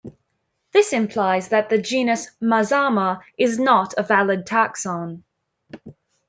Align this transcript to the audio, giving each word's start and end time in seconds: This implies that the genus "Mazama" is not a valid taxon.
This 0.73 0.93
implies 0.93 1.49
that 1.49 1.69
the 1.69 1.77
genus 1.77 2.31
"Mazama" 2.41 3.21
is 3.37 3.59
not 3.59 3.93
a 3.97 4.01
valid 4.01 4.47
taxon. 4.47 5.21